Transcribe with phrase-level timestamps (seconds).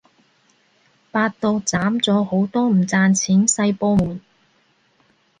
[1.11, 4.19] 百度斬咗好多唔賺錢細部門